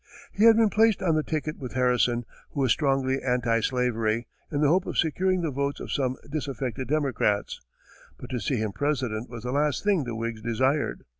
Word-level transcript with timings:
He 0.31 0.45
had 0.45 0.55
been 0.57 0.71
placed 0.71 1.03
on 1.03 1.13
the 1.13 1.21
ticket 1.21 1.59
with 1.59 1.73
Harrison, 1.73 2.25
who 2.53 2.61
was 2.61 2.71
strongly 2.71 3.21
anti 3.21 3.59
slavery, 3.59 4.25
in 4.51 4.61
the 4.61 4.67
hope 4.67 4.87
of 4.87 4.97
securing 4.97 5.41
the 5.41 5.51
votes 5.51 5.79
of 5.79 5.91
some 5.91 6.17
disaffected 6.27 6.87
Democrats, 6.87 7.61
but 8.17 8.31
to 8.31 8.39
see 8.39 8.55
him 8.55 8.71
President 8.71 9.29
was 9.29 9.43
the 9.43 9.51
last 9.51 9.83
thing 9.83 10.03
the 10.05 10.15
Whigs 10.15 10.41
desired. 10.41 11.03